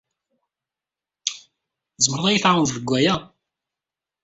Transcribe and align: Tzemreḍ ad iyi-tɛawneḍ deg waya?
Tzemreḍ 1.95 2.25
ad 2.27 2.31
iyi-tɛawneḍ 2.33 2.69
deg 2.75 2.87
waya? 2.91 3.15